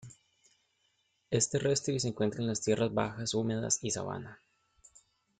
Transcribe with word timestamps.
Es 1.29 1.51
terrestre 1.51 1.93
y 1.93 1.99
se 1.99 2.07
encuentra 2.07 2.41
en 2.41 2.47
las 2.47 2.61
tierras 2.61 2.91
bajas 2.91 3.35
húmedas 3.35 3.77
y 3.83 3.91
sabana. 3.91 4.41